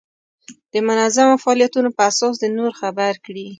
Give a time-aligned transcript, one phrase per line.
[0.73, 3.45] د منظمو فعالیتونو په اساس دې نور خبر کړي.